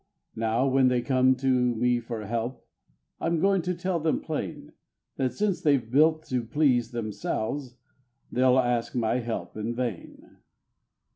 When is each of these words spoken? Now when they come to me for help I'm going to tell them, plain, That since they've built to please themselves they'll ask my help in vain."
Now 0.35 0.65
when 0.65 0.87
they 0.87 1.03
come 1.03 1.35
to 1.35 1.75
me 1.75 1.99
for 1.99 2.25
help 2.25 2.65
I'm 3.19 3.39
going 3.39 3.61
to 3.61 3.75
tell 3.75 3.99
them, 3.99 4.19
plain, 4.19 4.71
That 5.17 5.31
since 5.31 5.61
they've 5.61 5.91
built 5.91 6.25
to 6.29 6.43
please 6.43 6.89
themselves 6.89 7.75
they'll 8.31 8.57
ask 8.57 8.95
my 8.95 9.19
help 9.19 9.55
in 9.55 9.75
vain." 9.75 10.37